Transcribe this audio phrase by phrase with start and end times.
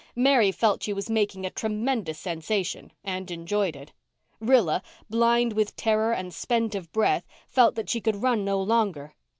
[0.15, 3.93] Mary felt she was making a tremendous sensation and enjoyed it.
[4.39, 4.81] Rilla,
[5.11, 9.13] blind with terror and spent of breath, felt that she could run no longer.